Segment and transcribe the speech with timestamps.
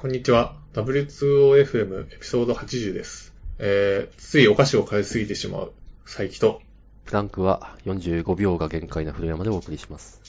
[0.00, 0.54] こんにちは。
[0.72, 3.34] W2OFM エピソード80です。
[3.58, 5.72] えー、ついお菓子を買いすぎてしまう、
[6.06, 6.62] 佐伯と、
[7.04, 10.22] プランクは45秒が限界な古山でお送りします。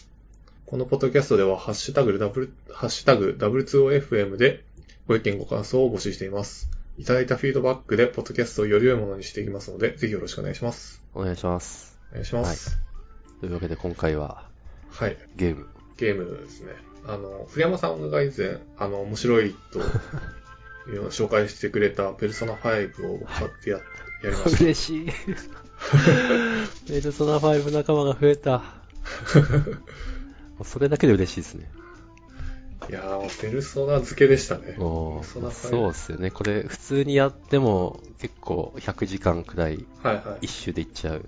[0.66, 4.66] このポッドキャストでは、ハッシュタグ W、ハッシュタグ W2OFM で
[5.08, 6.70] ご意見ご感想を募集しています。
[6.98, 11.02] いただいたフィードバックで、ポッドキャストをより良いものにしていきますので、ぜひよろしくお願いします。
[11.14, 11.98] お願いします。
[12.12, 12.78] お願いします。
[13.40, 14.50] というわけで今回は
[14.90, 15.18] はい。
[15.38, 15.70] ゲーム。
[15.96, 16.91] ゲームですね。
[17.06, 19.80] あの、古山さんが以前、あの、面白いと、
[20.90, 23.84] いうのを紹介してくれたペルソナ5を買ってや、や
[24.30, 24.64] りました。
[24.64, 25.08] 嬉しい。
[26.88, 28.64] ペルソナ5仲間が増えた。
[30.64, 31.72] それだけで嬉しいですね。
[32.90, 34.76] いやー、ペルソナ付けでしたね。
[34.80, 36.32] おペルソナ5そうですよね。
[36.32, 41.26] これ普通にやっても結構100時間くらいはいは一周でいっちゃう。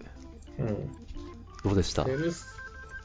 [0.59, 0.61] い。
[0.61, 0.92] うん。
[1.64, 2.05] どうでした？
[2.05, 2.45] ペルス、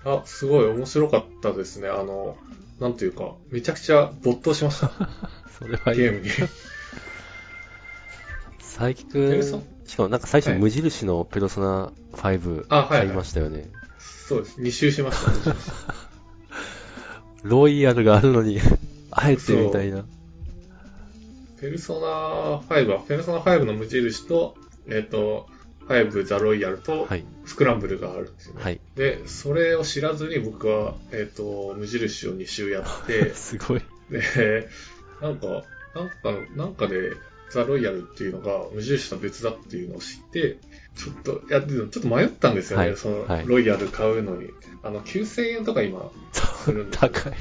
[0.05, 1.89] あ、すごい面白かったですね。
[1.89, 2.37] あの、
[2.81, 4.91] なんというか、めちゃくちゃ没頭しました。
[5.59, 6.31] それはいいゲームに。
[8.61, 9.43] 佐伯くん、
[9.87, 13.69] しかもなんか最初はい無印のペルソナ5あはいはい買いましたよね。
[13.99, 14.61] そうです。
[14.61, 15.57] 2 周しました。
[17.43, 18.61] ロイヤルがあるのに、
[19.11, 20.05] あえてみたいな。
[21.61, 24.57] ペルソナ5は、ペルソナ5の無印と、
[24.89, 25.49] えっ、と、
[25.89, 27.25] 5ザ・ロイヤルとはい。
[27.47, 28.63] スクランブルがあるんですよね。
[28.63, 28.81] はい。
[28.95, 33.83] で、それを知らずに僕は、えっ、と、無印を2周やって、 すごい。
[34.11, 34.69] で、
[35.21, 36.15] なんか、なんか、
[36.57, 37.13] なんかで、
[37.51, 40.59] ザ・ロイヤルっていうのが無印とは別だっていうのを知って、
[40.95, 44.51] ちょっと、いや、ちょっと迷ったんですよね、はいその、はいロイヤル買うのに。
[44.83, 47.33] あの、9000円とか今、するんで 高い。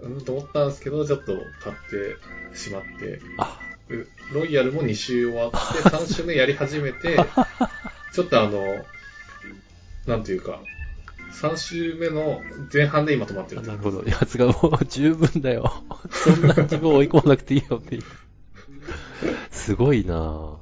[0.00, 3.75] うん、と思ったんですけど、ちょっと買ってしまって、あ、う
[4.32, 7.16] ロイヤルも2周終わって、3周目やり始めて、
[8.12, 8.84] ちょっとあの、
[10.06, 10.60] なんていうか、
[11.32, 12.42] 3周目の
[12.72, 14.02] 前半で今止まってるなるほど。
[14.04, 15.70] やつがもう十分だよ。
[16.10, 18.02] そんな自分を追い込まなくていいよっていう。
[19.50, 20.56] すごいなぁ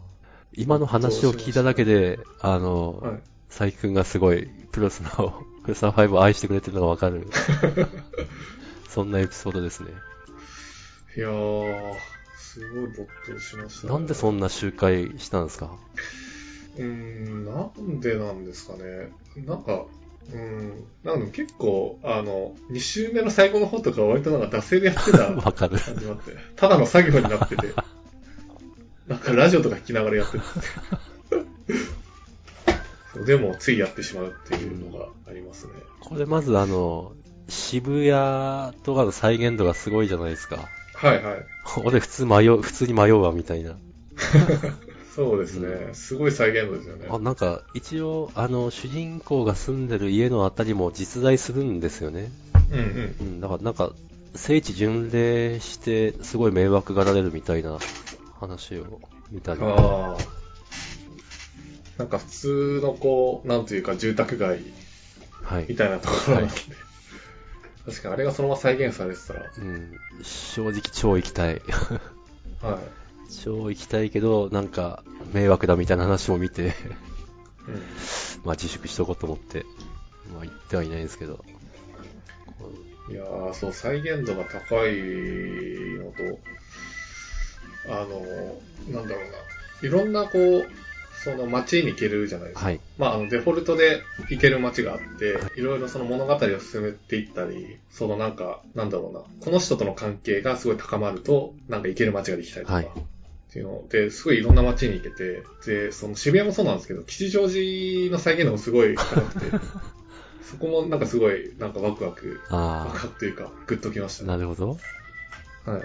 [0.57, 3.23] 今の話を聞いただけで、あの、はい。
[3.49, 7.29] 佐伯くんがすごい、プロスナを、プロスナ5を愛してくれてるのがわかる。
[8.89, 9.91] そんなエピソードですね。
[11.17, 11.95] いやー、
[12.37, 15.71] すごい没頭しました、なんでそんな集会したんですか？
[16.77, 19.13] うーん、なんでなんですかね。
[19.37, 19.85] なんか、
[20.29, 25.79] うーん、なんか結構、あの、2周目の最後の方とかは割となんか惰性でやってた わかる。
[25.79, 27.73] 感じもあって、ただの作業になってて、
[29.07, 30.45] なんかラジオとか聞きながらやってて
[33.13, 35.75] そう でもついやってしまうっていうのがありますね。
[36.01, 37.13] これまずあの、
[37.49, 40.69] 渋谷とかの再現度がすごいじゃないですか。
[40.95, 41.47] はいはい。
[41.83, 43.77] 俺普通迷う、普通に迷うわ、みたいな。
[45.15, 45.91] そうですね。
[45.93, 47.07] すごい再現度ですよね。
[47.09, 52.31] あ、なんか、一応、あの、主人公が住んでる家のあたりも実在するんですよね。
[52.71, 53.17] うんうん。
[53.21, 53.93] うん、だからなんか、
[54.35, 57.79] 聖地巡礼して、すごい迷惑がられるみたいな
[58.41, 59.01] 話を
[59.31, 59.61] 見たり。
[59.63, 60.45] ああ。
[61.99, 64.65] なんか普通のこう、なんというか住宅街
[65.45, 65.67] はい。
[65.69, 66.55] みたいなところなんで、
[67.87, 71.63] 確かにあれがそのまま再現されてたら、うん、正直超行きたい。
[72.63, 72.81] は
[73.43, 75.03] 超行きたいけど、なんか、
[75.33, 76.65] 迷惑だみたいな話も見て、い。
[76.67, 76.73] うん
[78.45, 79.65] まあ自粛しとこうと思って、
[80.33, 81.45] まあ行ってはいないんですけど。
[83.11, 84.97] いやー、そう、再現度が高い
[85.99, 86.39] のと、
[87.89, 90.67] あの、なんだろうな、いろんなこう、
[91.25, 92.67] その街に行けるじゃないですか。
[92.67, 92.81] はい。
[92.99, 102.91] まあ、あの、デフォルトで行ける街があって、いろいろその物語を進めていったり、そのなんか、なんだろうな、この人との関係がすごい高まると、なんか行ける街ができたりとか、はいっ
[103.55, 109.57] ていうので、すごいいろんな街に行けて、で、その渋谷もそうなんですけど、吉祥寺の再現度もすごい高くて、
[110.43, 114.29] そこもなんかすごい、なんかワクワク、ワクあワクというか、グッときましあ、たね。
[114.31, 114.71] なるほど。
[114.71, 115.83] はい。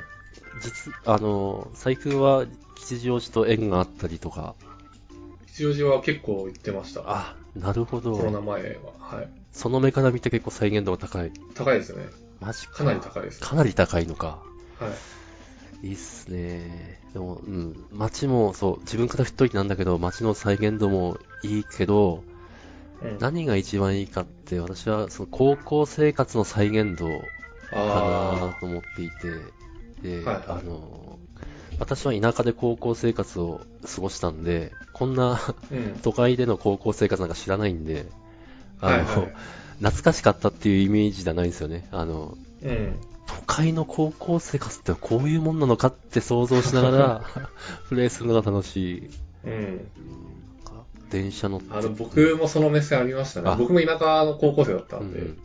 [0.64, 4.56] 実、あの、最近は吉祥寺と縁があったりとか。
[5.60, 7.04] 吉祥寺は結構行ってました。
[7.06, 8.42] あ、なるほコロナど。
[8.42, 9.18] 前は。
[9.18, 9.30] はい。
[9.52, 11.32] その目から見て結構再現度が高い。
[11.54, 12.06] 高いですね。
[12.40, 12.78] マジか。
[12.78, 13.42] かなり高いです。
[13.42, 14.42] かなり高いのか。
[14.80, 14.88] は
[15.84, 15.88] い。
[15.88, 17.02] いいっすね。
[17.14, 17.86] でも、うん。
[17.92, 22.24] 街も、そう、自分から振っといてなんだけど、街の再現度もいいけど、
[23.02, 27.08] うん、何が一番いいかって、私は、その高校生活の再現度
[27.70, 29.54] かなあと思っていて、
[30.02, 31.09] で、はいはいあの、
[31.80, 33.62] 私は田舎で高校生活を
[33.96, 35.40] 過ごしたんで、こんな。
[36.02, 38.06] 都会での高校生活なんか知らないんで、
[38.82, 39.34] あの、はいはい。
[39.80, 41.88] 懐かしかったっていうイメージじゃないんですよね。
[41.92, 43.00] あの、うん。
[43.28, 47.22] 都会の高校生活ってこういうもんなのかって想像しながら、
[47.88, 49.10] プレイするのが楽しい。
[49.46, 49.88] うん。
[51.10, 51.68] 電車乗って。
[51.72, 53.56] あの、僕もその目線ありましたねあ。
[53.56, 55.38] 僕も田舎の高校生だったで、うんん。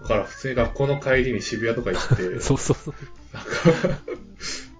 [0.00, 2.94] だから普通に学校の帰りに渋谷とか行って、 そうそうそう。
[3.34, 4.23] なん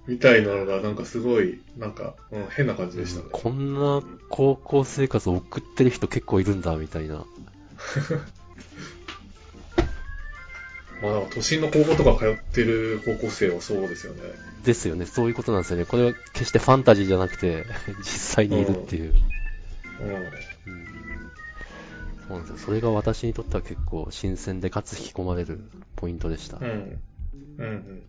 [0.06, 3.26] みたいなのが、なんかすごい、なんか、うん、変な感じでしたね。
[3.32, 7.24] こんな高校生活を送ってる人結構いるんだ、みたいな。
[11.02, 14.22] まあ、なんか都心の高校とか通ってる高校生はそうですよね。
[14.64, 15.06] ですよね。
[15.06, 15.84] そういうことなんですよね。
[15.84, 17.64] これは決してファンタジーじゃなくて、
[17.98, 19.14] 実際にいるっていう。
[20.00, 20.10] うん。
[20.10, 20.44] うん
[22.26, 22.58] そうなんですよ。
[22.58, 25.60] それが私にとっては結構新鮮でかつ引き込まれる
[25.96, 26.56] ポイントでした。
[26.58, 27.02] うん。
[27.58, 28.02] うんうん。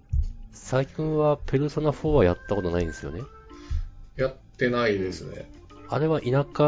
[0.55, 3.21] 最近はペルソナ4はやったことないんですよね。
[4.15, 5.51] やってないですね。
[5.87, 6.63] あれは田舎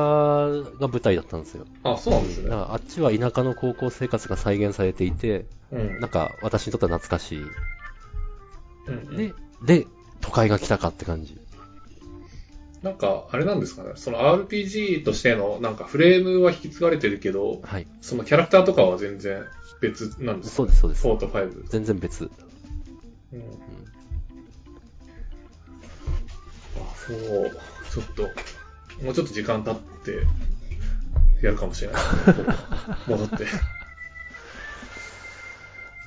[0.79, 1.65] が舞台だったんですよ。
[1.83, 2.49] あ、そうなんですね。
[2.49, 5.99] だからあっちは田舎の高校生活が再現されていて、うん。
[5.99, 7.41] なんか私にとっては懐かしい。
[8.87, 9.33] うんうんで、
[9.65, 9.87] で、
[10.21, 11.37] 都会が来たかって感じ。
[12.83, 13.93] なんか、あれなんですかね。
[13.95, 17.87] その RPG としての、なんかフレームは引き継がれてるけど、はい。
[18.01, 19.45] そのキャラクターとかは全然
[19.81, 20.55] 別なんですか？
[20.57, 21.07] そうです、そうです。
[21.07, 21.67] 4と5。
[21.69, 22.29] 全然別。
[23.33, 23.41] うん。
[26.81, 27.51] あ、そう。
[27.91, 28.23] ちょっと、
[29.03, 30.25] もうちょっと時間経って、
[31.41, 32.01] やるかもしれない。
[33.07, 33.45] 戻って。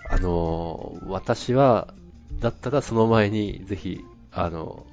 [0.09, 1.95] あのー私は、
[2.41, 4.87] だったらその前に、ぜひ、あの、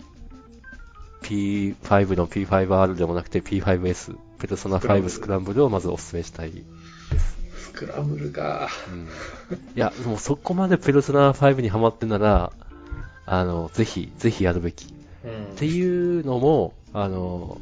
[1.23, 6.63] P5 の P5R でもなくて P5S、ペルソナ5スクランブルをまずお勧めしたい。
[7.67, 8.69] スクランブルか。
[8.91, 9.09] うん、い
[9.75, 12.51] や、もうそこまでペルソナ5にハマってんなら、
[13.25, 14.93] あの、ぜひ、ぜひやるべき。
[15.23, 15.43] うん。
[15.53, 17.59] っていうのも、あの、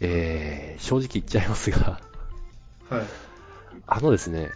[0.00, 2.00] えー、正直言っちゃいますが、
[2.88, 3.02] はい。
[3.86, 4.50] あのですね、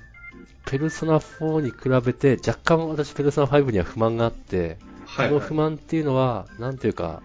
[0.66, 5.48] ペルソナ4に比べて、若干私ペルソナ5には不満があって、はい、このはい。
[5.48, 7.22] 不満っていうのは、なんていうか、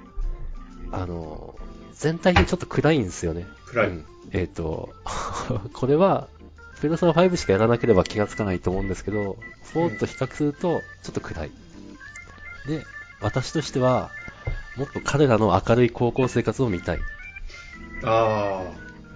[0.92, 1.56] あの、
[1.94, 3.46] 全体でちょっと暗いんですよね。
[3.68, 3.90] 暗い。
[3.90, 4.90] うんえっ、と、
[5.74, 6.28] これは、
[6.82, 9.38] ペルソナ5しかやらなければ気がつかないと思うんですけど、
[9.74, 11.52] 4と比較すると、ちょっと暗い。
[12.68, 12.84] で、
[13.22, 14.12] 私としては、
[14.78, 16.98] もっと彼らの明るい高校生活を見たい。
[16.98, 17.00] っ
[18.04, 18.64] あ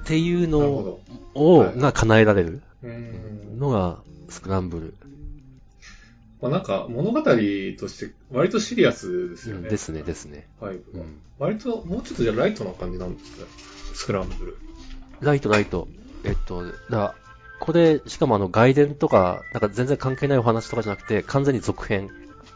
[0.05, 0.99] ていうのど。
[1.35, 3.59] を、はいが叶えられるうん。
[3.59, 3.99] のが、
[4.29, 4.95] スクランブル。
[6.41, 9.61] まあなんか、物語として、割とシリアスですよね。
[9.63, 10.47] うんですね、ですね。
[10.59, 10.71] 5は。
[10.71, 13.45] うん割と、もうちょっとじゃあライトな感じなんですね。
[13.93, 14.57] スクランブル。
[15.21, 15.87] ライト、ライト。
[16.23, 17.15] えっと、だ
[17.61, 22.09] これ、しかもあの、外伝とか、なんか全然関係ないお話とかじゃなくて、完全に続編。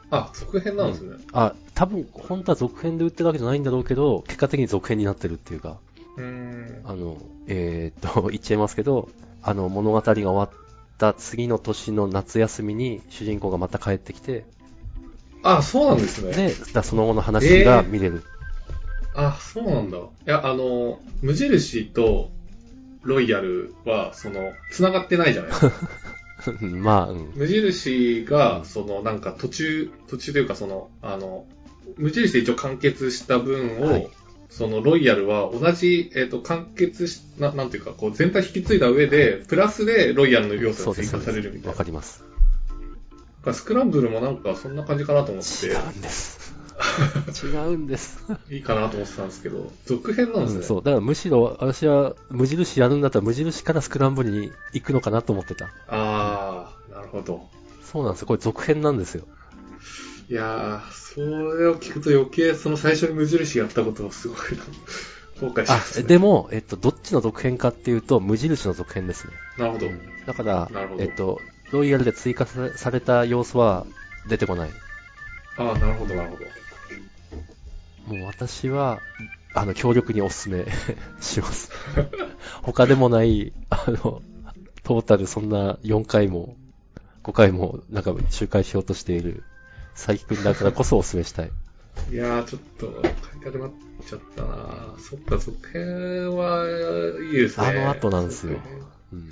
[0.10, 1.16] あ、続編なんですね。
[1.32, 5.78] あ、多分、本当は続編で売ってるわけじゃないんだろうけど、結果的に続編になってるっていうか、
[6.18, 6.82] うーん。
[6.86, 9.08] あの、えーっと、 言っちゃいますけど、
[9.44, 10.50] あの、物語が終わっ
[10.98, 14.44] た次の年の夏休みに、主人公がまた帰ってきて、
[15.44, 16.32] あ、そうなんですね。
[16.36, 18.24] で、だその後の話が見れる。
[19.14, 19.98] あ、そうなんだ。
[20.00, 22.32] いや、あの、無印と
[23.06, 25.90] ロイヤルは、その、繋がってないじゃないですか。
[26.62, 27.32] まあ、うん。
[27.36, 31.46] 無印うが、んその、なんか途中、途中というか、その、あの、
[31.98, 34.10] 無印で一応完結した分を、はい
[34.56, 41.20] そのロイヤルは同じ、えっ、と、完結し、ななんていうか、こう、全体引き継いだ上で、プラスでロイヤルの要素が追加。
[41.20, 41.70] されるみたいな。
[41.72, 42.24] わかります。
[43.52, 46.55] スクランブルもなんか、そんな感じかなと思って違、うんです。
[47.44, 48.24] 違うんです。
[48.50, 50.58] いいかなと思ってたんですけど、続編なんですね。
[50.60, 50.84] うん、そう。
[50.84, 55.70] だからむしろ、私は無印やるんだったら無印からスクランブルに行くのかなと思ってた。
[55.88, 57.50] あー、なるほど。
[57.84, 58.28] そうなんですよ。
[58.28, 59.26] これ続編なんですよ。
[60.30, 64.38] いやー、それを聞くと余計その最初に無印やったことをすごい
[65.40, 66.08] 後悔しあま、す、ね。
[66.08, 69.34] でも、えっと、どっちの続編かっていうと、無印の続編ですね。
[69.58, 69.88] なるほど。
[69.88, 71.40] うんだからえっと、
[71.72, 73.86] ロイヤルで追加さされた要素は
[74.28, 74.72] 出てこない。
[75.58, 78.16] あー、なるほど、なるほど。
[78.16, 79.02] もう私は、
[79.54, 80.66] あの、強力にお勧め
[81.22, 81.70] します。
[82.62, 84.22] 他でもない、あの、
[84.84, 86.56] トータルそんな4回も、
[87.24, 89.44] 5回も、なんか、周回しようとしている、
[89.96, 91.52] 佐伯くんだからこそお勧めしたい。
[92.12, 93.72] いやー、ちょっと、買いたくなっ
[94.06, 96.66] ちゃったなそっか、続編は
[97.22, 97.68] いいですね。
[97.68, 98.60] あの後なんですよ
[99.14, 99.32] うん。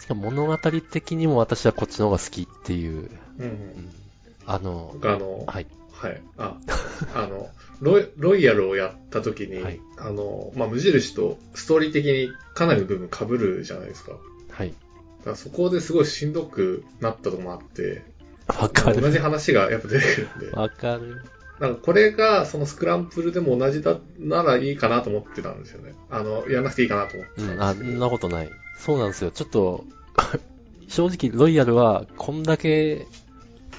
[0.00, 3.08] しかも物語的にも私はこっちの方が好きっていう、うんう。
[3.38, 3.92] うんん、
[4.46, 5.66] あの、僕あの、はい。
[5.92, 6.22] はい。
[6.36, 6.56] あ、
[7.14, 7.48] あの、
[7.80, 14.12] ロイロイヤルをやった時に、はいあの、まあ、無印とストーリー的にかなりの部分被るじゃないですか。
[14.12, 14.18] だ
[14.50, 14.70] はい。
[15.24, 18.04] からそこですごいしんどくなったとこもあって、
[18.48, 19.00] わかる。
[19.00, 21.22] 同じ話がやっぱ出てくるんで、わかる。
[21.60, 25.94] なんかこれがそのスクランブルでも同じだならいいかなと思ってたんですよね。
[26.10, 28.00] あの、やらなくていいかなと思ってうん、あんたんですけど。
[28.00, 28.50] なことない。
[28.78, 29.30] そうなんですよ。
[29.30, 29.84] ちょっと、
[30.88, 33.06] 正直、ロイヤルは、こんだけ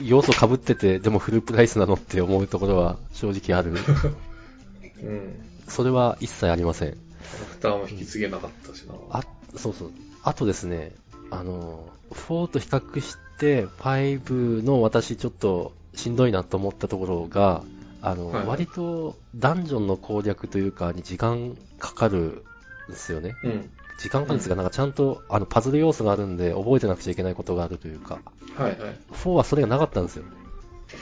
[0.01, 3.73] 要素被ってて、でもフルプライスなのって思うところは正直ある。
[5.03, 5.35] うん。
[5.67, 6.91] それは一切ありません。
[6.91, 8.93] キャラクターも引き継げなかったしな。
[9.09, 9.23] あ、
[9.55, 9.91] そうそう。
[10.23, 10.93] あとですね、
[11.31, 17.63] あの、4と比較して、5の私ちょっとしんどいなと思ったところが、
[18.01, 22.45] あの、はい割とダンジョンの攻略というかに時間かかる
[22.87, 23.35] んですよね。
[23.43, 23.69] うん。
[23.97, 28.19] 時間かかるんですが、なんかちゃんとあのパズル要素があるんで覚えてなくちゃいけないことがあるというか、
[28.55, 28.77] はいはい。
[29.11, 30.23] 4はそれがなかったんですよ。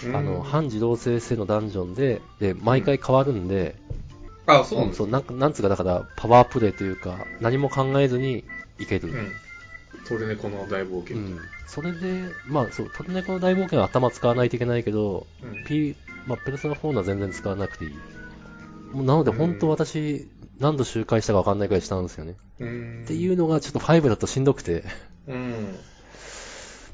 [0.05, 3.75] うんあの、半自動生成のダンジョンで、で、毎回変わるんで、
[4.45, 8.43] あ、そうなんですそう、なんか、なんつうか、だから、パワープレイというか、何も考えずに
[8.79, 9.09] いける。
[9.09, 9.31] うん。
[10.07, 11.17] トルネコの大冒険。
[11.17, 11.39] うん。
[11.67, 15.63] それで、まあ、そう、トルネコの大冒険は頭使わないといけないけど、うん。
[15.65, 15.95] P、
[16.27, 17.91] まあ、ペルソナ4のは全然使わなくていい。
[18.93, 20.27] もうなので、本当私、
[20.63, 22.35] 何度周回したかわかんないくらいしたんですよね。
[22.59, 23.01] うん。
[23.03, 24.83] っていうのが、ちょっと5だとしんどくて、
[25.27, 25.77] うん。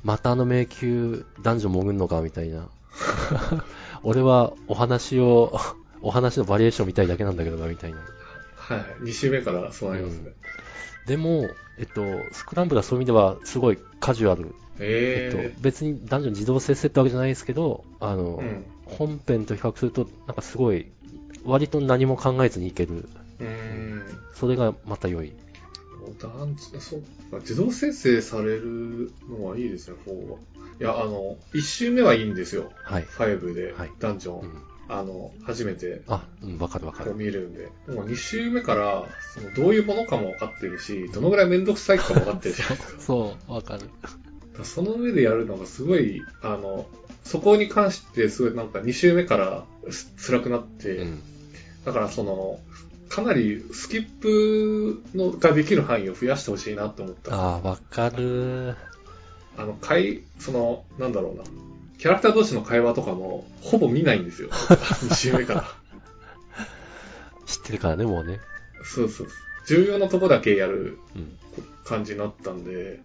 [0.03, 2.69] またあの迷宮、ダンジョン潜んのか、みたいな。
[4.03, 5.57] 俺は、お話を、
[6.01, 7.97] お話のバリエーション見たいだけなんだけどな、みたいな。
[7.97, 8.03] は
[8.75, 8.85] いはい。
[9.01, 10.31] 2週目からそうなりますね。
[11.07, 11.49] でも、
[11.79, 14.53] えっと、スクランブルはそういう意味ではすごいカジュアル。
[14.79, 18.65] ええっと、別にダンジョン自動生成ってわけじゃないですけど、あの、えうん。
[18.85, 20.91] 本編と比較すると、なんかすごい、
[21.45, 23.09] 割と何も考えずにいける。
[23.39, 24.03] うん。
[24.33, 25.33] それがまた良い。
[26.19, 30.37] ダンそうか自動生成されるのはいいですね、4は。
[30.79, 32.71] いや、あの、1周目はいいんですよ。
[32.83, 33.03] はい。
[33.03, 34.39] 5ではい、ダンジョン。
[34.41, 34.63] うん。
[34.91, 37.13] あの、初めてあ、うん、わかるわかる。
[37.13, 37.69] 見るんで。
[37.93, 39.05] もう2周目から、
[39.35, 43.01] そのどういうものかも分かってるし、どのぐらいめんどくさいかも分かってるじゃないですか。
[43.01, 43.81] そう、わかる。
[44.63, 46.87] その上でやるのがすごい、あの、
[47.23, 51.19] そこに関してすごいなんか2周目からす辛くなって、うん。
[51.85, 52.59] だからその、
[53.09, 57.33] かなりスキップのができる範囲を増やしてほしいなって思った。
[57.35, 58.75] ああー、わかる。
[59.57, 61.43] の、会、その、なんだろうな。
[61.97, 64.49] キャラクター同士の会話とかも、ほぼ見ないんですよ。
[65.09, 65.65] 2周目から。
[67.45, 68.39] 知ってるからね、もうね。
[68.83, 69.27] そうそう。
[69.67, 71.37] 重要なとこだけやるうん。
[71.83, 73.01] 感じになったんで、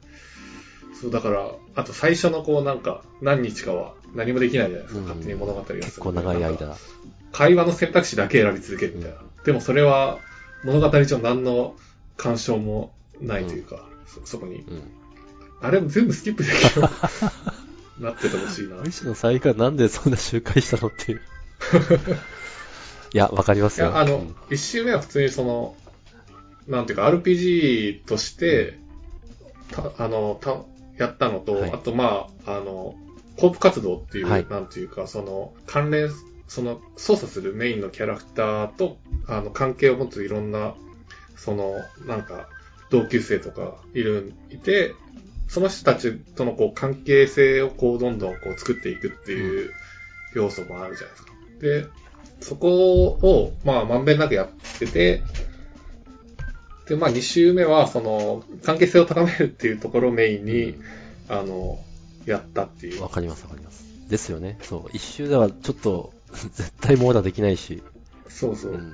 [1.01, 5.01] そう、だから、あと最初のこうなんか、何日かは何もできないじゃないですか。
[5.01, 6.77] うん勝手に物語が結構長い間。
[7.35, 9.19] 会話の選択肢だけ選び続けるみたいな。
[9.45, 10.19] でもそれは、
[10.63, 11.75] 物語上何の
[12.17, 14.61] 干渉もないというか、そそこに。
[14.61, 14.83] うん。
[15.61, 16.89] あれも全部スキップできるよ
[17.99, 18.77] うになっててほしいな。
[18.77, 21.21] むしろ最後はなんでそんな周回したのっていう。
[23.13, 23.89] いや、わかりますよ。
[23.89, 25.77] いや、あのうん、一周目は普通にその、
[26.69, 28.79] なんていうか、RPG として、
[29.73, 30.63] たあの、た、
[30.99, 32.95] やったのと、はいあと、まあ、あの、
[33.37, 36.11] コープ活動っていう、はいなんていうか、その、関連、
[36.49, 40.75] その、操作するメインのキャラクターと、あの、関係を持ついろんな、
[41.37, 42.49] その、なんか、
[42.91, 44.95] 同級生とかいる、いて、
[45.49, 49.71] その人たちとのこう関係性をこうどんどんこう作っていくっていう
[50.35, 51.33] 要素もあるじゃないですか。
[51.61, 52.05] で、
[52.41, 54.49] そこを、まあ、まんべんなくやっ
[54.79, 55.23] てて、
[56.87, 60.75] で、まあ、2周目は、その、関係性を高めるっていうところをメインに、
[61.29, 61.83] あの、
[62.27, 63.03] やったっていう。
[63.03, 63.85] わかりますわかります。
[64.09, 64.59] ですよね。
[64.63, 64.91] そう。
[64.93, 66.13] 一周ではちょっと、
[66.53, 67.83] 絶対網羅できないし。
[68.29, 68.77] そうそうう。
[68.77, 68.93] ん。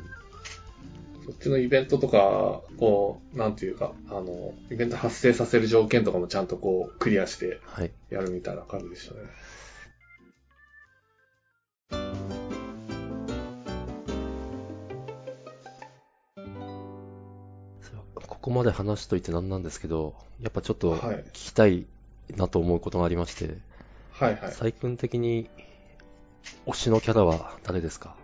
[1.27, 7.91] そっちのイベントとか、こう、なんていうか、あの、イベント発生させる条件とかもちゃんとこう、クリアしてはい。
[8.11, 9.21] やるみたいな感じでしたね。
[18.41, 21.85] ここまで話しといてなんなんですけど、やっぱちょっとはい聞きたい
[22.37, 23.59] なと思うことがありまして、
[24.13, 24.53] はいはい。
[24.53, 25.51] 最君的に
[26.67, 28.15] 推しのキャラは誰ですか？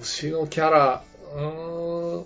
[0.00, 1.02] 推しのキャラ、
[1.34, 2.22] うーん。
[2.22, 2.24] 推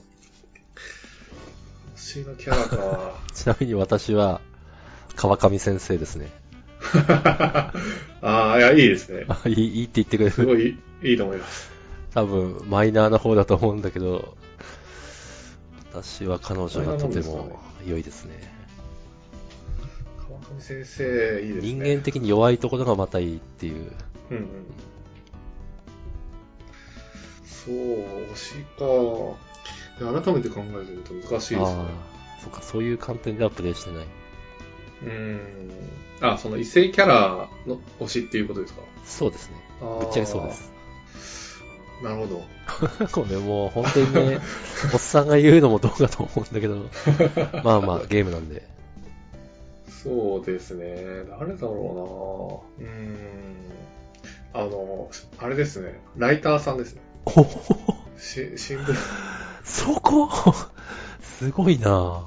[1.97, 3.21] しのキャラか。
[3.35, 4.41] ちなみに私は
[5.17, 6.31] 川上先生ですね。
[6.93, 7.73] あ
[8.23, 9.27] あ、いや、いいですね。
[9.29, 10.31] あいいいいって言ってくれる。
[10.33, 11.71] すごいいいと思います。
[12.15, 14.37] 多分マイナーな方だと思うんだけど、
[15.93, 18.35] 私は彼女がとても良いですね。
[20.29, 21.73] 川上先生、いいですね。
[21.73, 23.93] 人間的に弱いところがまたいいっていう。
[24.31, 24.45] うんうん。
[27.45, 27.75] そう、
[28.33, 30.23] 推しか。
[30.23, 31.59] 改めて考えてみると難しいですね。
[31.59, 34.07] ああ、そっか、そういう観点ではプレイしてない。
[35.03, 35.71] うーん。
[36.21, 38.83] あ、その異性キャラの推しっていうことですか？
[39.05, 39.57] そうですね。
[39.81, 40.73] ぶっちゃけそうです。
[42.03, 42.43] なるほど。
[43.11, 44.41] これもう本当にね、
[44.95, 46.77] おっさんが言うのもどうかと思うんだけど、
[47.65, 48.63] まあまあゲームなんで。
[49.89, 51.25] そうですね。
[51.41, 53.57] 誰だろうなうーん。
[54.59, 56.01] あの、あれですね。
[56.17, 57.01] ライターさんですね。
[57.27, 57.45] おお
[58.19, 58.95] し新聞、
[59.63, 60.29] そこ？
[61.23, 62.27] すごいな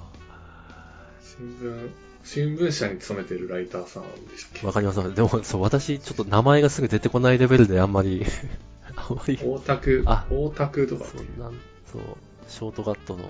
[1.21, 1.89] 新聞、
[2.23, 4.67] 新聞社に勤めてるライターさんでしたっけ？
[4.67, 5.13] わかります。
[5.13, 8.25] でも、そう、私、ちょっと名前がすぐ出てこないレベルであんまり、
[8.95, 11.51] あんまり、大田区、あ大田区とかそう、なん、
[11.91, 12.01] そう、
[12.47, 13.25] ショートカットの、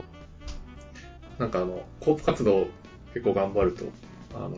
[1.40, 2.68] なんかあの、コープ活動
[3.16, 3.86] 結構頑張ると、
[4.36, 4.58] あの、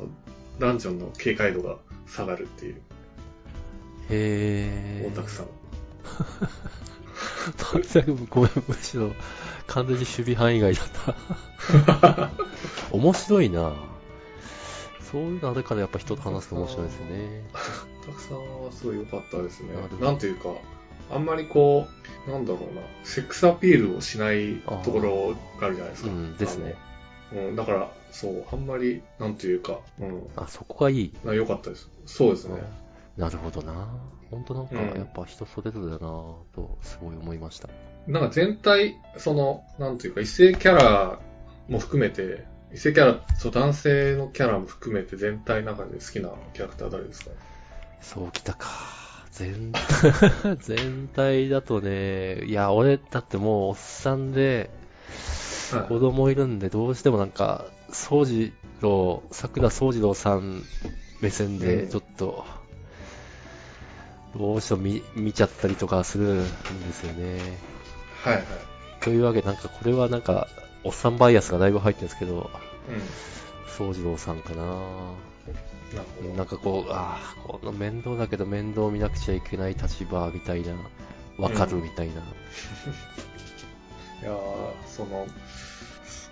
[0.60, 2.82] ダンジョンの警戒度が下がるっていう。
[4.10, 5.14] へー。
[5.14, 5.48] 大田区さん。
[7.94, 9.12] 全くごめん、むしろ
[9.68, 10.88] 完全に守備範囲外だっ
[12.02, 12.32] た。
[12.92, 13.74] 面白いな
[15.12, 17.44] そういうのあるからやっぱ人と話すと面白いですよね。
[18.04, 19.98] 大田区さんはすごい良かったですねなるほ。
[19.98, 20.50] どなんていうか、
[21.12, 21.88] あんまりこ
[22.28, 26.10] う、なんだろうな、セックスアピールをしないところがあるじゃないですか。
[26.10, 26.76] うん、ですね。
[27.32, 27.48] あの。
[27.50, 31.14] うん、だから、そう、あんまり、なんていうか、うん、あ、そこがいい。
[31.24, 31.90] な良かったです。
[32.06, 32.62] そうですね。
[33.18, 33.88] なるほどな。
[34.32, 34.98] 本当なんか、うん。
[34.98, 37.70] やっぱ人それぞれだなと、すごい思いました。
[38.08, 41.20] なんか全体、その、なんていうか、異性キャラ
[41.70, 47.32] も含めて、異性キャラ、そう、男性のキャラも含めて全体の中で好きなキャラクター誰ですか？
[48.02, 48.68] そうきたか。
[49.32, 49.72] 全、
[50.60, 54.70] 全体だとね、いや、俺、だってもう、おっさんで、
[55.72, 55.88] はい。
[55.88, 60.64] 子供いるんで、どうしてもなんか、宗次郎、桜宗次郎さん
[61.22, 61.90] 目線うで、ん。
[61.90, 62.46] ちょっと、
[64.36, 66.48] どうしても見、見ちゃったりとかするんで
[66.94, 67.40] すよね。
[68.24, 68.46] はいはい。
[69.02, 70.48] というわけで、なんかこれはなんか、
[70.84, 74.68] おっさんバイアスがだいぶ入ってるんですけど、う宗次郎さんかなん。
[75.94, 76.34] なるほど。
[76.36, 80.74] なんかこう、ああ、この面倒だけど面倒見なくちゃいけない立場みたいな、
[81.38, 82.14] わかるみたいな。
[84.22, 85.28] いやー、その、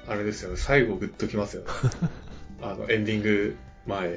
[0.07, 1.67] あれですよね、最後グッときますよね。
[2.61, 3.55] あの、エンディング
[3.85, 4.15] 前、エン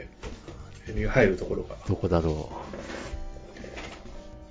[0.87, 2.51] ディング入るところが、どこだろ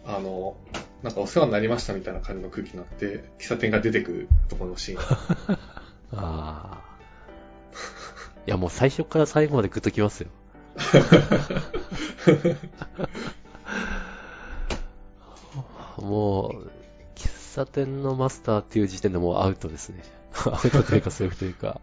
[0.05, 0.57] あの、
[1.01, 4.99] なんかお世話になりましたみたいな感じの空気になって、喫茶店が出てくるところのシーン。
[4.99, 5.01] う。
[6.15, 6.83] ああ。
[8.45, 10.27] いやもう最初から最後までグッときますよ。
[15.97, 16.69] もう、
[17.15, 20.03] 喫茶店のマスターっていう時点でもうアウトですね。
[20.45, 21.79] アウトというかセーフというか。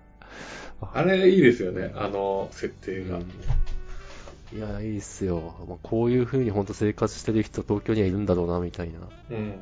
[0.92, 3.18] あれいいですよね、あの設定が。
[3.18, 3.31] うん
[4.53, 5.55] いや、いいっすよ。
[5.69, 8.99] まあ、こういう風に本当生活してる人東京にはいるんだろうな、みたいな。
[9.31, 9.55] うん。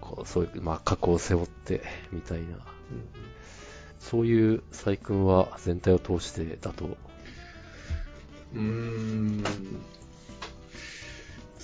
[0.00, 2.58] こうそういう、まあ、過去を背負って、みたいな。
[3.98, 6.84] そういう細君は全体を通してだと。
[8.54, 9.42] うーん。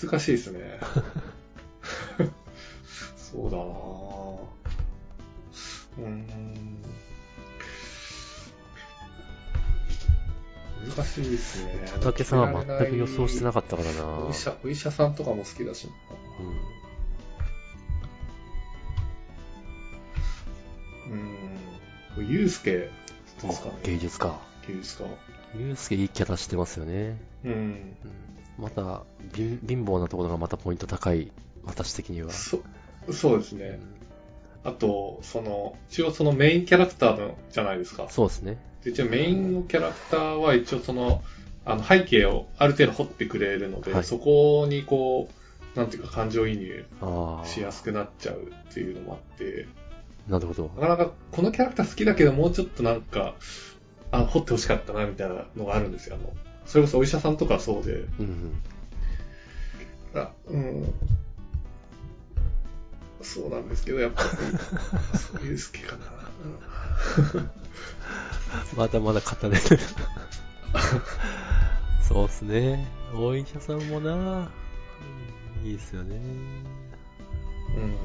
[0.02, 0.80] 難しいですね。
[3.16, 3.66] そうだなぁ
[5.98, 6.89] うーん。
[10.88, 11.88] 難しいですね。
[11.92, 14.26] 畑さんは全く予想してなかったからな。
[14.26, 15.88] お医者、お医者さんとかも好きだし。
[22.18, 22.28] うーん。
[22.28, 22.90] ゆうすけ、
[23.42, 23.74] どうですかね。
[23.84, 24.38] 芸術家。
[24.66, 25.04] 芸術家。
[25.58, 27.20] ゆうすけいいキャラしてますよね。
[27.44, 27.52] うん。
[27.52, 27.96] うん、
[28.58, 31.30] また貧、貧乏なところがまたポイント高い、
[31.64, 32.30] 私的には。
[32.30, 32.62] そ、
[33.12, 33.80] そうですね。
[33.82, 34.00] うん
[34.62, 38.08] あと、その、一応そのメインキャラクターのじゃないですか。
[38.10, 38.58] そうですね。
[38.84, 41.22] で一応メインのキャラクターは一応その、
[41.64, 45.28] あの背景をある程度掘ってくれるので、はいそこにこ
[45.74, 49.66] う、なんていうか感情移入あしやすくなっちゃうっていうのもあって、
[50.28, 50.70] あ、なるほど。
[50.76, 53.34] なかなかこのキャラクター好きだけどもうちょっとなんか、
[54.10, 56.16] あ、掘ってほしかったなみたいなのがあるんですよ。
[56.16, 56.32] あの、
[56.66, 58.52] それこそお医者さんとかはそうで、うん
[60.14, 60.20] うん。
[60.20, 60.92] あうん。
[63.22, 64.28] そうなんですけど、やっぱり、
[65.18, 67.50] そういう好きかな。
[68.76, 69.60] まだまだ語れる。
[72.02, 72.86] そうっすね。
[73.14, 76.16] お医者さんもな、うんいいですよね。
[77.76, 77.96] うん。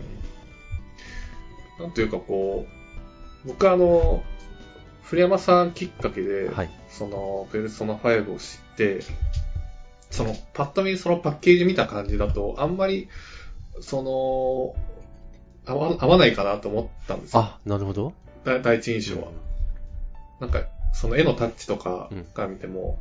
[1.79, 2.65] なんというかこ
[3.45, 4.23] う、僕あの、
[5.03, 6.69] 古山さんきっかけで、はい。
[6.89, 9.01] その、ペルソナ5を知って、
[10.10, 13.10] その、パッと見そのパッケージ見た感じだと、あんまり、
[13.81, 14.75] その、
[15.67, 17.41] 合わ合わないかなと思ったんですよ。
[17.41, 18.13] あ、なるほど。
[18.43, 19.29] だ第一印象は。
[20.39, 23.00] なんか、その絵のタッチとかうんから見ても、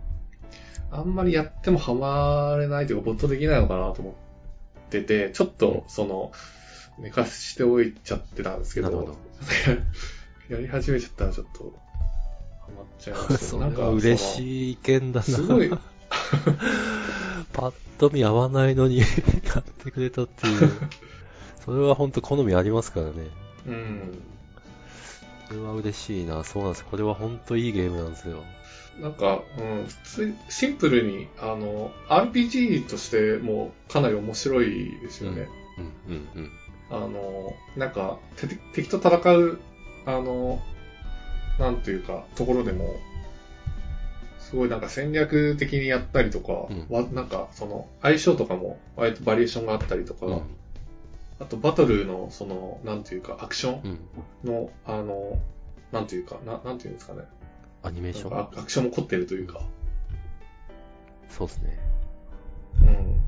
[0.90, 4.14] あんまりやってもハマれないというか、没頭できないのかなと思っ
[4.90, 6.32] てて、ちょっと、その、
[6.98, 9.16] 寝かしておいちゃってたんですけど、ど
[10.48, 11.72] やり始めちゃったらちょっと、
[12.60, 13.70] ハマっちゃいましたそね。
[13.74, 15.22] れは嬉しい意見だな。
[15.24, 15.70] すごい、
[17.52, 19.02] パッと見合わないのに
[19.46, 20.70] 買ってくれたっていう。
[21.64, 23.12] それは本当好みありますからね。
[23.66, 24.22] うん。
[25.48, 26.42] それは嬉しいな。
[26.44, 26.84] そうなんです。
[26.84, 28.42] これは本当いいゲームなんですよ。
[29.00, 35.48] なんか、うん、普通に、シンプルに、あの、RPG としてもかなり面白いですよね。
[36.08, 36.50] うん、うん、うん。
[36.90, 39.58] あの、なんか、て敵と戦う、
[40.06, 40.60] あの、
[41.58, 42.96] なんというか、ところでも、
[44.38, 50.42] すごいなんか戦略的にやったりとか、うんわなんか、その、相性とかも、割とバリエーションがあったりとか、うん、
[51.40, 53.98] あとバトルの、その、なんていうか、アクション
[54.44, 54.52] うん。
[54.52, 55.38] の、あの、
[55.92, 57.22] なんていうか、ななんていうんですかね。
[57.82, 58.38] アニメーション？
[58.38, 59.60] アクションも凝ってるというか、
[61.28, 61.78] そうですね。
[62.82, 63.20] うん。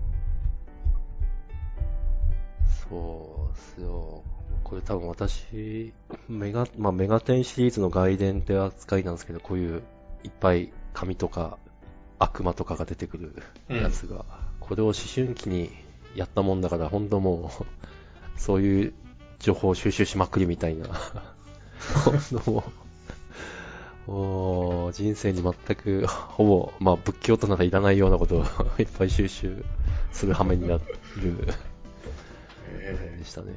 [2.88, 4.23] そうっすよ。
[4.64, 5.92] これ多分私、
[6.29, 9.83] メガ、まあメガテンシリーズの外伝って扱いなんですけど、こういう
[10.25, 11.59] いっぱい紙とか
[12.19, 14.25] 悪魔とかが出てくるやつが、
[14.61, 15.71] これを思春期に
[16.16, 17.64] やったもんだから、本当もう、
[18.40, 18.94] そういう
[19.38, 20.88] 情報を収集しまくりみたいな。
[22.05, 22.64] 本 当も
[24.09, 28.44] う、もう人生に全く、ほぼ、まあ仏教とならいらないようなことを
[28.79, 29.64] いっぱい収集
[30.12, 30.83] する羽目になる
[32.81, 33.52] えでしたね。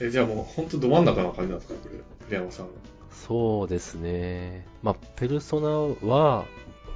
[0.00, 2.66] ーえ、じゃあもう本当ど真ん中な感じなんですかこれ、栗山さん。
[3.12, 4.66] そうですね。
[4.82, 6.46] まあ、ペルソナは、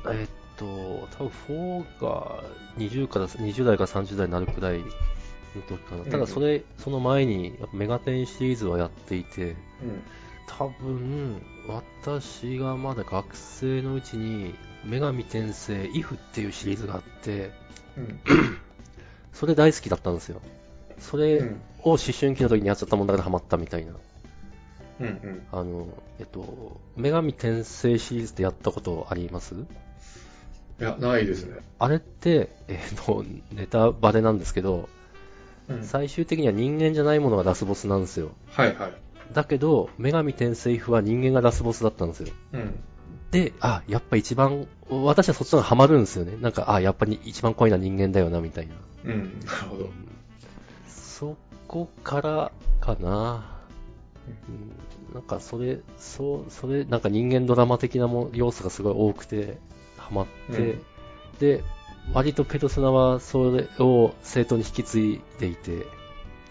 [0.07, 2.45] えっと、多分4が
[2.79, 4.85] 20から、20代から30代になるくらいの
[5.69, 6.05] 時かな。
[6.05, 9.57] ただそれ、その前に、メガテンシリーズはやっていて、
[10.47, 14.55] 多分、私がまだ学生のうちに、
[14.87, 17.51] 女神転生 IF っていうシリーズがあって、
[17.97, 18.05] うん。
[18.05, 18.21] うん。
[19.33, 20.41] それ大好きだったんですよ。
[20.99, 21.61] それうん。
[21.83, 23.93] を思春期の時にやっちゃったもんだからハマったみたいな。
[25.01, 25.07] うん。
[25.07, 25.43] うん。
[25.51, 25.87] あの、
[26.19, 29.55] えっと、女神転生シリーズってやったことあります？
[30.81, 31.59] いや、ないですね。
[31.79, 34.89] あれって、えっと、ネタバレなんですけど、
[35.69, 35.85] うん。
[35.85, 38.33] 最終的には人間じゃないものがラスボスなんですよ。
[38.49, 38.93] はいはい。
[39.33, 42.29] だけど、女神転生 IF は人間がラスボスだったんですよ。
[42.53, 42.75] うん。
[43.31, 46.37] で、あ、やっぱ一番、私はそっちの方がハマるんですよね。
[46.41, 48.75] なんか、あ、やっぱり一番怖いのは人間だよな、みたいな。
[49.05, 49.41] うん。
[49.45, 49.91] なるほど。
[50.89, 53.51] そこからかな。
[54.49, 59.59] うん、なんかそれ、そう、それ、なんか人間ドラマ的なも要素がすごい多くて、
[60.05, 60.83] ハマって、うん
[61.39, 61.65] で、
[62.13, 65.87] 割とペルソナはそれを正当に引き継いでいて、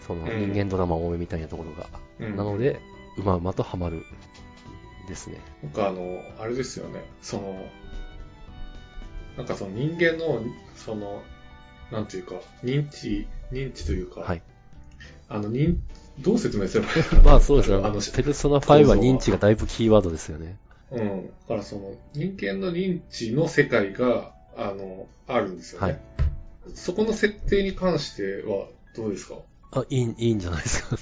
[0.06, 1.88] そのうん人間ドラマ多めみたいなところが。
[2.20, 2.36] うん。
[2.36, 2.80] なので、
[3.16, 4.04] うまうまとハマる
[5.08, 5.40] ですね。
[5.62, 7.04] なんかあの、あれですよね。
[7.22, 7.64] その、
[9.36, 10.42] なんかその人間の、
[10.76, 11.22] その、
[11.90, 14.42] なんていうか、認知、認知というか、はい。
[15.28, 15.76] あの、認、
[16.20, 17.76] どう説明すればいいかなまあそうですね。
[17.76, 20.56] あの、ペルソナ5は認知がだいぶキーワードですよね。
[20.98, 21.26] うん。
[21.26, 25.86] だからその、人間の認知の世界が、あの、あるんですよね。
[25.86, 26.00] はい
[26.74, 29.34] そこの設定に関しては、どうですか？
[29.72, 30.96] あ、いい、いいんじゃないですか。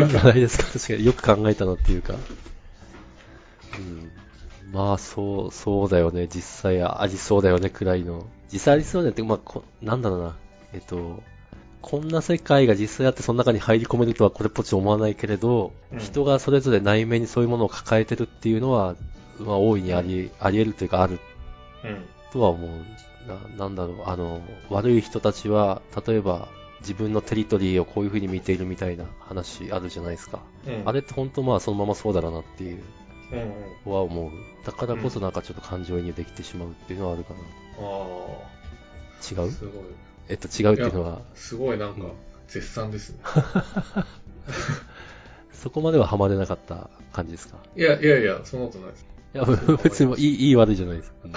[0.00, 0.64] いいんじゃないですか。
[0.72, 2.14] 確かによく考えたなっていうか。
[2.14, 2.16] う
[3.82, 4.10] ん。
[4.72, 6.28] まあ、そう、そうだよね。
[6.28, 8.26] 実際ありそうだよね、くらいの。
[8.50, 10.36] 実際ありそうだよって、まあ、こなんだろうな。
[10.72, 11.22] えっと、
[11.82, 18.94] こんな世界が実際あってその中に入り込めるとはこれっぽっち思わないけれど、うん人がそれぞれ内面にそういうものを抱えてるっていうのは、
[19.38, 21.18] まあ、大いにあり、あり得るというかある
[21.84, 22.04] うん。
[22.32, 22.70] とは思う。
[23.28, 24.40] な、なんだろう、あの、
[24.70, 26.48] 悪い人たちは、例えば、
[26.80, 30.40] 自分のテリトリーをこういう風に見ているみたいな話あるじゃないですか。
[30.66, 30.82] うん。
[30.86, 32.82] あれって本当まあそのままそうだろうなっていう
[33.32, 33.38] うん
[33.86, 33.92] うん。
[33.92, 34.30] は思う。
[34.64, 39.42] だからこそなんかちょっと感情移入できてしまうっていうのはあるかあな。
[39.42, 39.50] 違あ、う？
[39.50, 39.84] すごい。
[40.30, 42.12] えっと違うっていうのは、すごいなんかうん、
[42.48, 43.18] 絶賛ですね。
[45.52, 47.58] そこまではハマれなかった感じですか？
[47.76, 49.06] いや、いやいや、そんなことないです。
[49.34, 49.44] いや、
[49.82, 51.12] 別にいい、いい悪いじゃないです。
[51.24, 51.28] う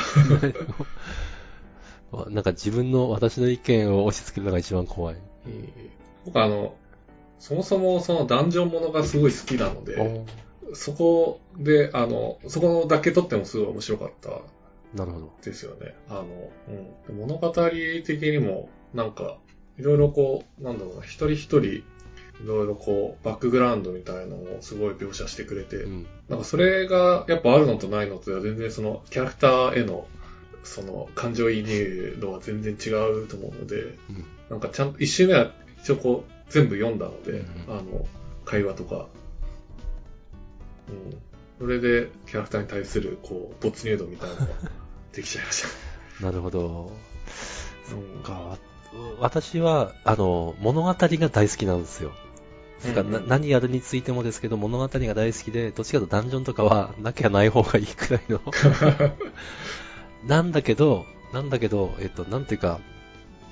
[2.30, 5.16] んなんか自分の、私の意見を押し付けるのが一番怖い
[6.26, 6.76] 僕あの、
[7.40, 10.24] そもそもそのダンジョンものがすごい好きなので、
[10.74, 14.30] そこで、あの、そこだけ撮ってもすごい面白かった
[14.96, 15.32] なるほど。
[15.44, 15.96] ですよね。
[16.08, 16.26] あの、
[17.10, 17.18] うん。
[17.18, 19.38] 物語的にも、なんか、
[19.78, 21.84] いろいろこう、なんだろうな、一人一人、い
[22.46, 26.06] ろいろこう、バックグラウンドみたいのをすごい描写してくれて、うん。
[26.30, 30.08] なんかそれがやっぱあるのとないのとでは全然そのキャラクターへの
[30.64, 34.26] その感情移入度は全然違うと思うので、うん。
[34.50, 35.52] なんかちゃんと一周目は
[35.82, 38.06] 一応こう全部読んだので、うんあの、
[38.46, 39.08] 会話とか、
[40.90, 41.18] うん。
[41.60, 44.54] それでキャラクターに対するこう没入度みたいなのが
[45.14, 45.66] できちゃいまし
[46.22, 46.92] なるほど。
[47.90, 47.96] た。
[47.96, 48.58] うんか、わ
[49.20, 52.10] 私は、あの、物語が大好きなんですよ。
[52.10, 58.42] うんうんな何やるについてもですけど、物語が大好きで、どっちかとダンジョンとかはなきゃない方がいいくらいの。
[60.28, 62.82] なんだけど、なんだけど、えっと、なんていうか、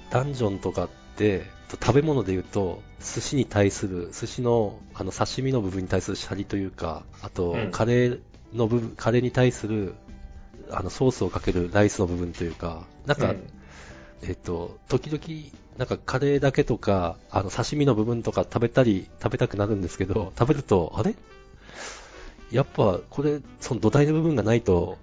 [0.09, 8.19] ダンジョンとかって、と食べ物で言うと、寿司に対する、寿司の、あの、刺身の部分に対するシャリというか、あと、うんカレー
[8.53, 9.93] の部分、カレーに対する、
[10.69, 13.43] あの、ソースをかけるライスの部分というか、なんか、うん
[14.23, 21.15] えっと、時々、なんかカレーだけとか、あの、刺身の部分とか食べたり、食べたくなるんですけど、食べると、あれ？
[22.51, 24.97] やっぱ、これ、その土台の部分がないと、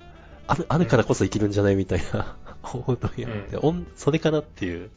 [0.46, 1.76] ある、あるからこそ生きるんじゃない？
[1.76, 4.90] みたいな、 思うときがあって、おんそれかなっていう。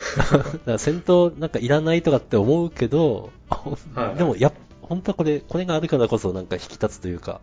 [0.16, 3.30] だから戦闘なんかいらないとかって思うけど、
[4.16, 7.40] でも、やっ、本当はこれ、これがあるからこそなんか引き立つというか、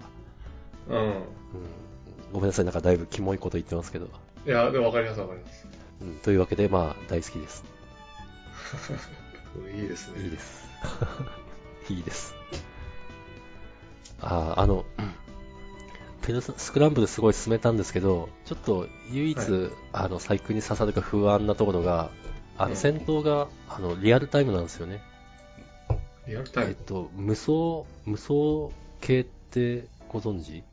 [0.89, 0.97] うん。
[0.97, 1.23] うん、
[2.33, 4.07] ごめんなさい、なんかだいぶキモいこと言ってますけど。
[4.47, 5.67] いや、でもわかりますわかります。
[6.01, 7.65] うん、というわけで、まあ、大好きです。
[9.75, 10.23] いいですね。
[10.23, 10.67] いいです。
[11.93, 12.33] いいです。
[14.21, 14.85] ああ、あの、
[16.21, 22.09] ペルソスクランブルすごい進めたんですけど、ちょっと唯一、はいあの、細工に刺さるか不安なところが、
[22.57, 25.01] あの、うん戦闘が、あの、リアルタイムなんですよね。
[26.25, 26.69] リアルタイム。
[26.71, 27.51] えっと、無双、
[28.05, 30.63] 無双系ってご存知？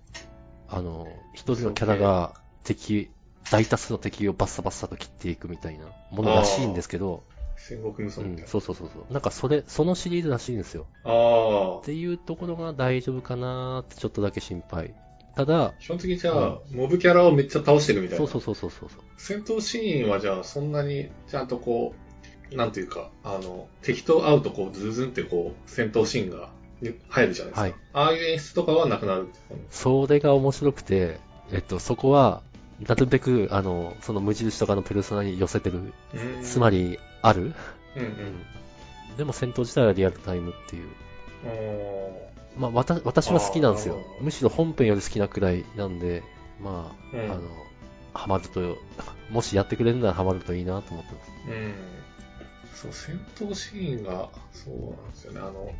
[0.69, 3.11] あの、一人のキャラが敵、
[3.51, 7.23] 大多数の敵をバッサバッサと切っていくみたいなものらしいんですけど、
[7.57, 8.51] 戦国無双うんみたいな。
[8.51, 9.13] そうそうそうそう。
[9.13, 10.87] なんかそれ、そのシリーズらしいんですよ。
[11.05, 11.79] ああ。
[11.79, 14.95] っていうところが大丈夫かなーってちょっとだけ心配。
[15.37, 18.27] ただ、基本的にじゃあ、モブキャラをめっちゃ倒してるみたいな。
[18.27, 19.01] そうそうそうそうそう。
[19.17, 21.95] 戦闘シーンはじゃあ、そんなにちゃんとこ
[22.53, 27.61] う、なんていうか、あの、敵と会うとこう、ズズンってこう、戦闘シーンがに入るじゃないですか。
[27.63, 31.21] はいああいう演出とかはなくなるってことそれが面白くて、
[31.53, 32.43] えっと、そこは、
[32.81, 35.79] なるべく、あの、その無印とかのペルソナに寄せてる。
[35.79, 37.55] うんつま、り、ある、
[37.97, 39.17] うんうん。
[39.17, 40.89] でも戦闘自体はリアルタイムっていう。
[41.47, 44.05] おまあ、わた、私は好きなんですよ。
[44.21, 46.23] むしろ本編より好きなくらいなんで、
[46.61, 47.43] まあ、うんあの、
[48.13, 48.77] ハマると、
[49.31, 51.31] もしやってくれるならハマるといいなと思ってます。
[51.49, 51.75] うん。
[52.75, 55.41] そう、戦闘シーンが、そうなんですよね。
[55.41, 55.73] あの、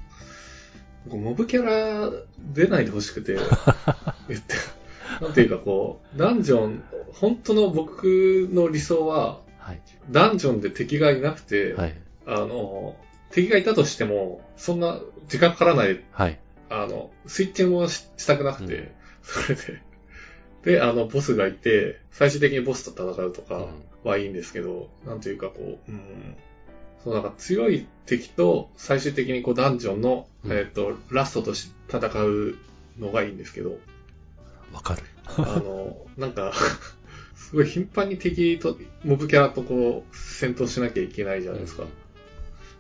[1.07, 3.35] 僕モブキャラ出ないでほしくて、
[4.29, 4.55] 言って、
[5.21, 9.81] なんていうかこう、ダンジョン、本当の僕の理想は、はい。
[10.11, 11.95] ダンジョンで敵がいなくて、はい。
[12.27, 12.97] あの、
[13.31, 16.39] 敵がいたとしても、そんな時間かからない、はい。
[16.69, 18.89] あの、スイッチもししたくなくて、うん
[19.25, 19.83] それで、
[20.65, 23.61] で、あの、ボスがいて、最終的にボスと戦うとかう
[24.07, 26.37] んはいいんですけど、なんというかこう、うん、
[27.03, 32.55] そうなんか強い敵と最終的にこうダンジョンの、うんえっ、と、ラストとして戦う
[32.99, 33.79] のがいいんですけど、
[34.75, 35.03] わかる。
[35.39, 36.53] あの、なんか、
[37.37, 41.85] すごい頻繁に敵と、モブキャラとこう、戦闘しなきゃいけないじゃないですか。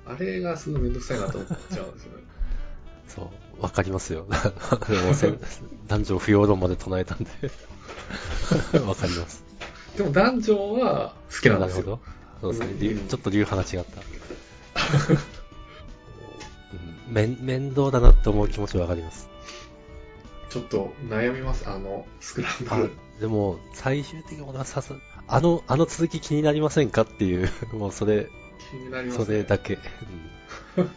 [0.07, 2.25] あれがすごいめんどくさいなと思っちゃうんですよね。
[3.09, 4.27] そう、わかりますよ。
[5.87, 7.31] 男女不要論まで唱えたんで。
[8.85, 9.45] わかります。
[9.97, 11.85] でもダンジョンは好きなんですよ。
[11.85, 12.01] なるほど。
[12.41, 12.73] そうですね。
[12.73, 14.01] うん流ちょっと流派が違った。
[16.73, 19.29] うん面、面倒だなって思う気持ちはわかります。
[20.55, 24.95] ちょっと悩みます、あの、スクランあブル。、でも、最終的に俺はさす、
[25.27, 28.29] あの、あの続き気になりませんかっていう、 もうそれ、
[28.71, 29.25] 気になりますね。
[29.25, 29.75] それだけ。
[30.77, 30.91] うん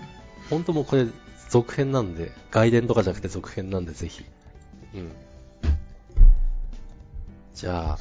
[0.51, 1.07] 本当もうこれ、
[1.49, 4.23] 続編なんで、外伝とかじゃなくて続編なんで、ぜひ。
[4.93, 5.11] うん。
[7.55, 7.99] じゃあ、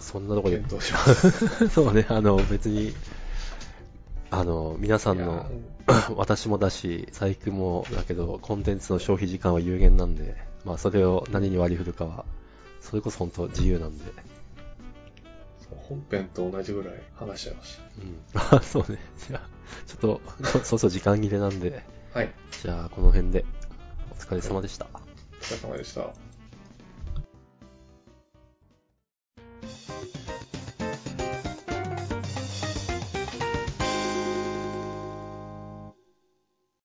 [0.00, 1.68] そんなとこで、検討します。
[1.72, 2.92] そうね、あの、別に、
[4.30, 5.50] あの、皆さんの、
[6.14, 12.24] 私もだし、佐伯もだけど、コンテンツの消費時間は有限なんで、まあそれを何に割り振るかは、
[12.80, 14.04] それこそ本当自由なんで。
[15.90, 17.82] 本編と同じぐらい話しちゃいました。
[18.42, 18.58] うん。
[18.58, 18.98] あ そうね。
[19.28, 19.48] じゃあ、
[19.86, 20.20] ちょっと、
[20.62, 21.84] そうそう時間切れなんで。
[22.12, 22.32] はい。
[22.62, 23.44] じゃあ、この辺で、
[24.12, 24.86] お疲れ様でした。
[24.94, 24.98] お
[25.42, 26.12] 疲れ様でした。